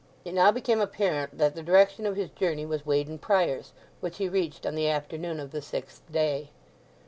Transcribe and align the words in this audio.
It 0.25 0.33
now 0.33 0.51
became 0.51 0.81
apparent 0.81 1.37
that 1.37 1.53
the 1.53 1.61
direction 1.61 2.07
of 2.07 2.15
his 2.15 2.31
journey 2.31 2.65
was 2.65 2.87
Weydon 2.87 3.19
Priors, 3.19 3.71
which 3.99 4.17
he 4.17 4.27
reached 4.27 4.65
on 4.65 4.73
the 4.73 4.89
afternoon 4.89 5.39
of 5.39 5.51
the 5.51 5.61
sixth 5.61 6.01
day. 6.11 6.49